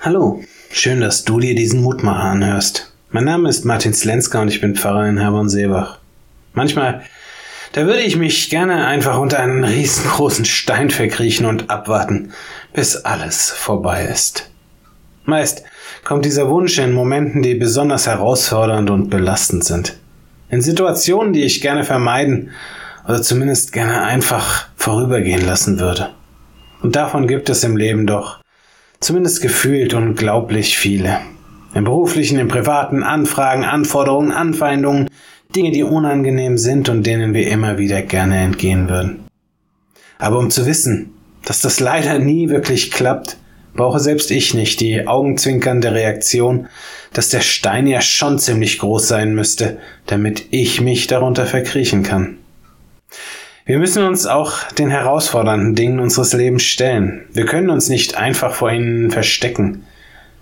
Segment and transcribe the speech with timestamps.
[0.00, 2.92] Hallo, schön, dass du dir diesen Mutmacher anhörst.
[3.10, 5.98] Mein Name ist Martin Slenska und ich bin Pfarrer in Herborn-Seebach.
[6.52, 7.02] Manchmal,
[7.72, 12.32] da würde ich mich gerne einfach unter einen riesengroßen Stein verkriechen und abwarten,
[12.72, 14.48] bis alles vorbei ist.
[15.24, 15.64] Meist
[16.04, 19.98] kommt dieser Wunsch in Momenten, die besonders herausfordernd und belastend sind.
[20.48, 22.50] In Situationen, die ich gerne vermeiden
[23.08, 26.10] oder zumindest gerne einfach vorübergehen lassen würde.
[26.82, 28.38] Und davon gibt es im Leben doch
[29.00, 31.20] Zumindest gefühlt unglaublich viele.
[31.74, 35.08] Im beruflichen, im privaten, Anfragen, Anforderungen, Anfeindungen,
[35.54, 39.24] Dinge, die unangenehm sind und denen wir immer wieder gerne entgehen würden.
[40.18, 43.36] Aber um zu wissen, dass das leider nie wirklich klappt,
[43.74, 46.66] brauche selbst ich nicht die augenzwinkernde Reaktion,
[47.12, 52.38] dass der Stein ja schon ziemlich groß sein müsste, damit ich mich darunter verkriechen kann.
[53.68, 57.26] Wir müssen uns auch den herausfordernden Dingen unseres Lebens stellen.
[57.34, 59.84] Wir können uns nicht einfach vor ihnen verstecken.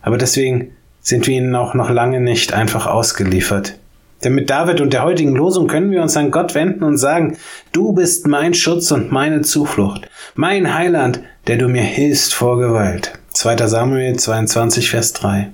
[0.00, 3.80] Aber deswegen sind wir ihnen auch noch lange nicht einfach ausgeliefert.
[4.22, 7.36] Denn mit David und der heutigen Losung können wir uns an Gott wenden und sagen,
[7.72, 11.18] du bist mein Schutz und meine Zuflucht, mein Heiland,
[11.48, 13.18] der du mir hilfst vor Gewalt.
[13.32, 13.66] 2.
[13.66, 15.50] Samuel 22, Vers 3.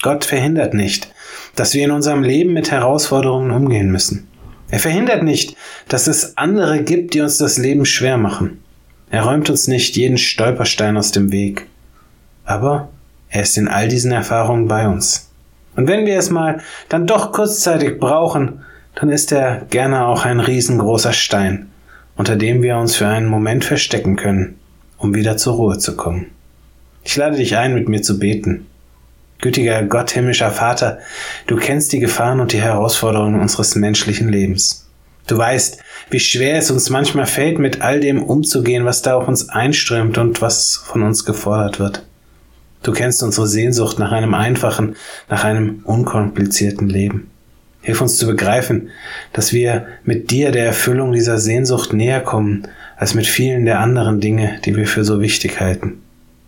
[0.00, 1.12] Gott verhindert nicht,
[1.54, 4.26] dass wir in unserem Leben mit Herausforderungen umgehen müssen.
[4.74, 8.58] Er verhindert nicht, dass es andere gibt, die uns das Leben schwer machen.
[9.08, 11.68] Er räumt uns nicht jeden Stolperstein aus dem Weg.
[12.44, 12.88] Aber
[13.28, 15.30] er ist in all diesen Erfahrungen bei uns.
[15.76, 18.64] Und wenn wir es mal dann doch kurzzeitig brauchen,
[18.96, 21.70] dann ist er gerne auch ein riesengroßer Stein,
[22.16, 24.58] unter dem wir uns für einen Moment verstecken können,
[24.98, 26.32] um wieder zur Ruhe zu kommen.
[27.04, 28.66] Ich lade dich ein, mit mir zu beten.
[29.44, 31.00] Gütiger Gott, himmlischer Vater,
[31.46, 34.88] du kennst die Gefahren und die Herausforderungen unseres menschlichen Lebens.
[35.26, 39.28] Du weißt, wie schwer es uns manchmal fällt, mit all dem umzugehen, was da auf
[39.28, 42.06] uns einströmt und was von uns gefordert wird.
[42.82, 44.96] Du kennst unsere Sehnsucht nach einem einfachen,
[45.28, 47.30] nach einem unkomplizierten Leben.
[47.82, 48.88] Hilf uns zu begreifen,
[49.34, 52.66] dass wir mit dir der Erfüllung dieser Sehnsucht näher kommen,
[52.96, 56.00] als mit vielen der anderen Dinge, die wir für so wichtig halten.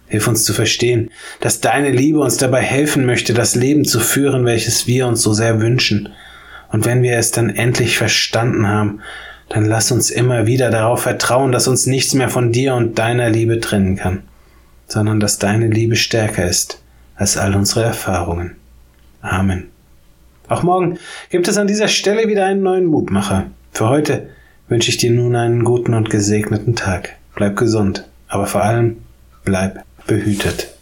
[0.09, 4.45] Hilf uns zu verstehen, dass deine Liebe uns dabei helfen möchte, das Leben zu führen,
[4.45, 6.11] welches wir uns so sehr wünschen.
[6.71, 9.01] Und wenn wir es dann endlich verstanden haben,
[9.49, 13.31] dann lass uns immer wieder darauf vertrauen, dass uns nichts mehr von dir und deiner
[13.31, 14.23] Liebe trennen kann,
[14.87, 16.81] sondern dass deine Liebe stärker ist
[17.17, 18.57] als all unsere Erfahrungen.
[19.23, 19.69] Amen.
[20.49, 20.99] Auch morgen
[21.31, 23.47] gibt es an dieser Stelle wieder einen neuen Mutmacher.
[23.73, 24.29] Für heute
[24.69, 27.17] wünsche ich dir nun einen guten und gesegneten Tag.
[27.35, 28.99] Bleib gesund, aber vor allem
[29.45, 30.76] bleib behütet.